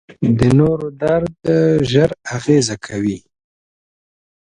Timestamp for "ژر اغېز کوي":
1.91-3.17